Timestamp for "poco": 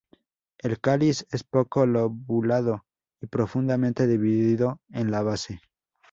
1.43-1.85